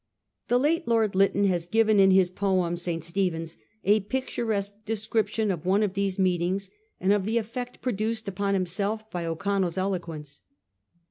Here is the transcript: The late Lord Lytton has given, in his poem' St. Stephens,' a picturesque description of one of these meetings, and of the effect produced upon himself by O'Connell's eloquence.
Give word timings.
The 0.47 0.57
late 0.57 0.87
Lord 0.87 1.13
Lytton 1.13 1.43
has 1.43 1.67
given, 1.67 1.99
in 1.99 2.09
his 2.09 2.31
poem' 2.31 2.75
St. 2.77 3.03
Stephens,' 3.03 3.55
a 3.83 3.99
picturesque 3.99 4.83
description 4.83 5.51
of 5.51 5.63
one 5.63 5.83
of 5.83 5.93
these 5.93 6.17
meetings, 6.17 6.71
and 6.99 7.13
of 7.13 7.23
the 7.23 7.37
effect 7.37 7.81
produced 7.83 8.27
upon 8.27 8.55
himself 8.55 9.11
by 9.11 9.25
O'Connell's 9.27 9.77
eloquence. 9.77 10.41